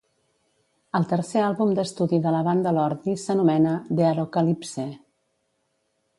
[0.99, 4.89] El tercer àlbum d'estudi de la banda Lordi s'anomena The Arockalypse.